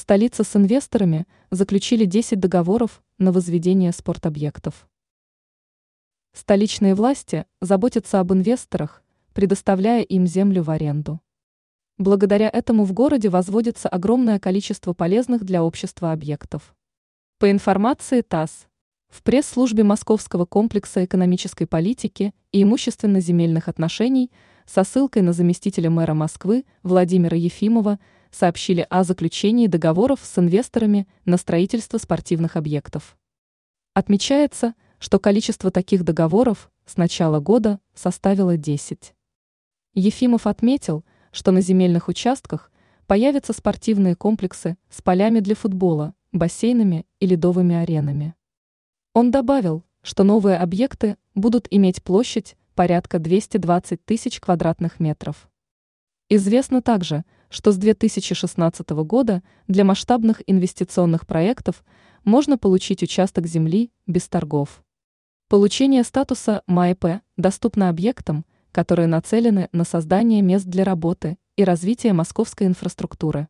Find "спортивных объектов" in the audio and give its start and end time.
31.98-33.18